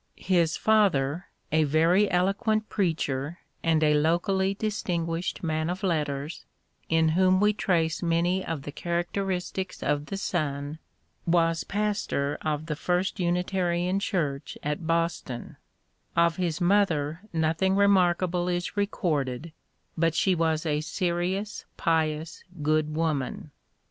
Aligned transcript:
His 0.17 0.57
father, 0.57 1.27
a 1.51 1.63
very 1.63 2.09
eloquent 2.09 2.69
preacher 2.69 3.37
and 3.61 3.83
a 3.83 3.93
locally 3.93 4.55
distinguished 4.55 5.43
man 5.43 5.69
of 5.69 5.83
letters, 5.83 6.43
in 6.89 7.09
whom 7.09 7.39
we 7.39 7.53
trace 7.53 8.01
many 8.01 8.43
of 8.43 8.63
the 8.63 8.71
characteristics 8.71 9.83
of 9.83 10.07
the 10.07 10.17
son, 10.17 10.79
was 11.27 11.63
pastor 11.63 12.39
of 12.41 12.65
the 12.65 12.75
first 12.75 13.19
Unitarian 13.19 13.99
Church 13.99 14.57
at 14.63 14.87
Boston, 14.87 15.57
Of 16.15 16.37
his 16.37 16.59
mother 16.59 17.21
nothing 17.31 17.75
remarkable 17.75 18.47
is 18.47 18.75
recorded, 18.75 19.53
but 19.95 20.15
she 20.15 20.33
was 20.33 20.65
a 20.65 20.81
serious, 20.81 21.65
pious, 21.77 22.43
good 22.63 22.95
woman. 22.95 23.51